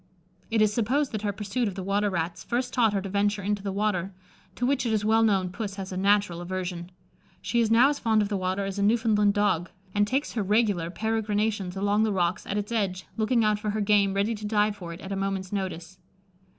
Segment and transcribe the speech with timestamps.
[0.49, 3.43] It is supposed that her pursuit of the water rats first taught her to venture
[3.43, 4.15] into the water,
[4.55, 6.89] to which it is well known Puss has a natural aversion.
[7.39, 10.41] She is now as fond of the water as a Newfoundland dog, and takes her
[10.41, 14.45] regular peregrinations along the rocks at its edge, looking out for her game ready to
[14.47, 15.99] dive for it at a moment's notice."